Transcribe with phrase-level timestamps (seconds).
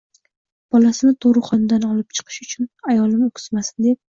[0.75, 4.05] bolasini tug‘ruqxonadan olib chiqish uchun ayolim o‘ksimasin deb